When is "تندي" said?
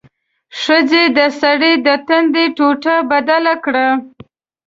2.07-2.45